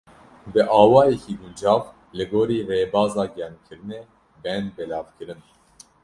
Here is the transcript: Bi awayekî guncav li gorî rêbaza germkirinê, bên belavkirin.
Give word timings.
Bi 0.53 0.61
awayekî 0.81 1.33
guncav 1.41 1.81
li 2.17 2.25
gorî 2.31 2.59
rêbaza 2.69 3.25
germkirinê, 3.37 4.01
bên 4.43 4.63
belavkirin. 4.75 5.41